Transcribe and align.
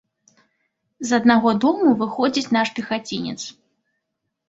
З 1.09 1.19
аднаго 1.19 1.53
дому 1.67 1.87
выходзіць 2.01 2.53
наш 2.59 2.67
пехацінец. 2.83 3.41